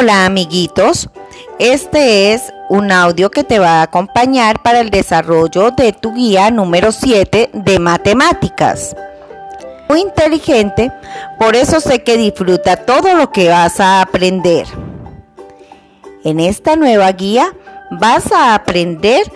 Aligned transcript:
Hola 0.00 0.26
amiguitos, 0.26 1.08
este 1.58 2.32
es 2.32 2.52
un 2.68 2.92
audio 2.92 3.30
que 3.30 3.42
te 3.42 3.58
va 3.58 3.80
a 3.80 3.82
acompañar 3.82 4.62
para 4.62 4.78
el 4.80 4.90
desarrollo 4.90 5.72
de 5.72 5.92
tu 5.92 6.14
guía 6.14 6.52
número 6.52 6.92
7 6.92 7.50
de 7.52 7.78
matemáticas. 7.80 8.94
Muy 9.88 10.00
inteligente, 10.00 10.92
por 11.38 11.56
eso 11.56 11.80
sé 11.80 12.02
que 12.02 12.16
disfruta 12.16 12.76
todo 12.76 13.14
lo 13.14 13.30
que 13.30 13.48
vas 13.48 13.80
a 13.80 14.02
aprender. 14.02 14.66
En 16.24 16.40
esta 16.40 16.76
nueva 16.76 17.10
guía 17.12 17.54
vas 17.90 18.30
a 18.32 18.54
aprender 18.54 19.30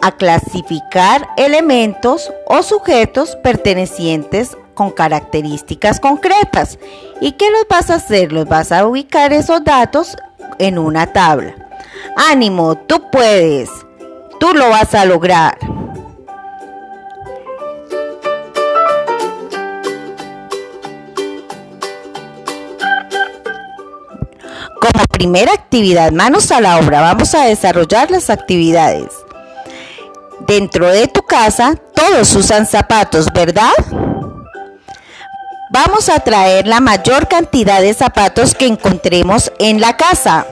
a 0.00 0.12
clasificar 0.12 1.28
elementos 1.36 2.32
o 2.46 2.62
sujetos 2.62 3.36
pertenecientes 3.42 4.56
con 4.74 4.90
características 4.92 5.98
concretas. 5.98 6.78
¿Y 7.20 7.32
qué 7.32 7.50
los 7.50 7.66
vas 7.68 7.90
a 7.90 7.96
hacer? 7.96 8.32
Los 8.32 8.46
vas 8.46 8.70
a 8.70 8.86
ubicar 8.86 9.32
esos 9.32 9.64
datos 9.64 10.16
en 10.60 10.78
una 10.78 11.12
tabla. 11.12 11.54
Ánimo, 12.16 12.76
tú 12.76 13.10
puedes. 13.10 13.68
Tú 14.38 14.54
lo 14.54 14.70
vas 14.70 14.94
a 14.94 15.04
lograr. 15.04 15.58
Como 24.92 25.04
primera 25.06 25.52
actividad, 25.52 26.12
manos 26.12 26.50
a 26.50 26.60
la 26.60 26.78
obra, 26.78 27.02
vamos 27.02 27.34
a 27.34 27.44
desarrollar 27.44 28.10
las 28.10 28.30
actividades. 28.30 29.08
Dentro 30.46 30.88
de 30.88 31.08
tu 31.08 31.22
casa 31.22 31.74
todos 31.94 32.34
usan 32.34 32.66
zapatos, 32.66 33.26
¿verdad? 33.34 33.72
Vamos 35.70 36.08
a 36.08 36.20
traer 36.20 36.66
la 36.66 36.80
mayor 36.80 37.28
cantidad 37.28 37.82
de 37.82 37.92
zapatos 37.92 38.54
que 38.54 38.66
encontremos 38.66 39.52
en 39.58 39.82
la 39.82 39.98
casa. 39.98 40.46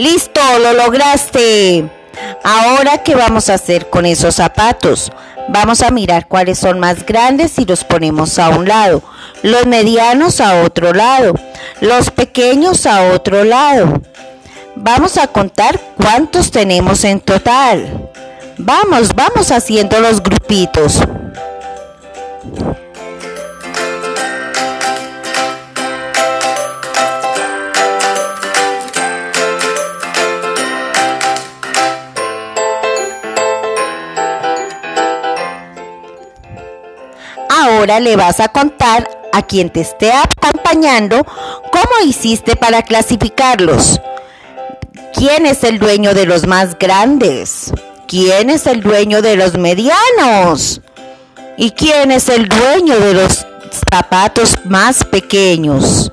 Listo, 0.00 0.40
lo 0.62 0.72
lograste. 0.72 1.84
Ahora, 2.42 3.02
¿qué 3.02 3.14
vamos 3.14 3.50
a 3.50 3.54
hacer 3.54 3.90
con 3.90 4.06
esos 4.06 4.36
zapatos? 4.36 5.12
Vamos 5.48 5.82
a 5.82 5.90
mirar 5.90 6.26
cuáles 6.26 6.58
son 6.58 6.80
más 6.80 7.04
grandes 7.04 7.58
y 7.58 7.66
los 7.66 7.84
ponemos 7.84 8.38
a 8.38 8.48
un 8.48 8.66
lado. 8.66 9.02
Los 9.42 9.66
medianos 9.66 10.40
a 10.40 10.62
otro 10.62 10.94
lado. 10.94 11.34
Los 11.82 12.10
pequeños 12.10 12.86
a 12.86 13.12
otro 13.12 13.44
lado. 13.44 14.00
Vamos 14.74 15.18
a 15.18 15.26
contar 15.26 15.78
cuántos 15.98 16.50
tenemos 16.50 17.04
en 17.04 17.20
total. 17.20 18.10
Vamos, 18.56 19.14
vamos 19.14 19.52
haciendo 19.52 20.00
los 20.00 20.22
grupitos. 20.22 20.98
Ahora 37.60 38.00
le 38.00 38.16
vas 38.16 38.40
a 38.40 38.48
contar 38.48 39.06
a 39.34 39.42
quien 39.42 39.68
te 39.68 39.82
esté 39.82 40.12
acompañando 40.12 41.26
cómo 41.70 42.06
hiciste 42.06 42.56
para 42.56 42.80
clasificarlos. 42.82 44.00
¿Quién 45.12 45.44
es 45.44 45.62
el 45.64 45.78
dueño 45.78 46.14
de 46.14 46.24
los 46.24 46.46
más 46.46 46.78
grandes? 46.78 47.70
¿Quién 48.08 48.48
es 48.48 48.66
el 48.66 48.80
dueño 48.80 49.20
de 49.20 49.36
los 49.36 49.58
medianos? 49.58 50.80
¿Y 51.58 51.72
quién 51.72 52.10
es 52.12 52.30
el 52.30 52.48
dueño 52.48 52.98
de 52.98 53.12
los 53.12 53.46
zapatos 53.90 54.56
más 54.64 55.04
pequeños? 55.04 56.10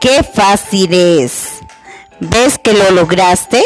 ¡Qué 0.00 0.22
fácil 0.22 0.94
es! 0.94 1.58
¿Ves 2.20 2.58
que 2.58 2.72
lo 2.72 2.90
lograste? 2.92 3.64